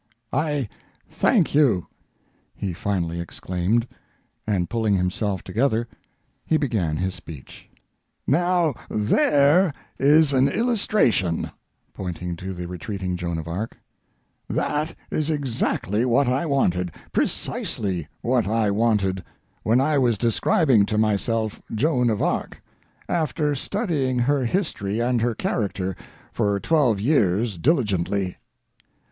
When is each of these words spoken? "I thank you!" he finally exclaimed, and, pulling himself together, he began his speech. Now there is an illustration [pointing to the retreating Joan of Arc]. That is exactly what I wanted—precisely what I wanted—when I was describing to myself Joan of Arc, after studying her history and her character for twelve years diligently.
"I 0.33 0.67
thank 1.11 1.53
you!" 1.53 1.85
he 2.55 2.73
finally 2.73 3.19
exclaimed, 3.21 3.87
and, 4.47 4.67
pulling 4.67 4.95
himself 4.95 5.43
together, 5.43 5.87
he 6.43 6.57
began 6.57 6.97
his 6.97 7.13
speech. 7.13 7.69
Now 8.25 8.73
there 8.89 9.71
is 9.99 10.33
an 10.33 10.47
illustration 10.47 11.51
[pointing 11.93 12.35
to 12.37 12.51
the 12.51 12.67
retreating 12.67 13.15
Joan 13.15 13.37
of 13.37 13.47
Arc]. 13.47 13.77
That 14.49 14.95
is 15.11 15.29
exactly 15.29 16.03
what 16.03 16.27
I 16.27 16.47
wanted—precisely 16.47 18.07
what 18.21 18.47
I 18.47 18.71
wanted—when 18.71 19.79
I 19.79 19.99
was 19.99 20.17
describing 20.17 20.83
to 20.87 20.97
myself 20.97 21.61
Joan 21.75 22.09
of 22.09 22.23
Arc, 22.23 22.59
after 23.07 23.53
studying 23.53 24.17
her 24.17 24.45
history 24.45 24.99
and 24.99 25.21
her 25.21 25.35
character 25.35 25.95
for 26.33 26.59
twelve 26.59 26.99
years 26.99 27.59
diligently. 27.59 28.37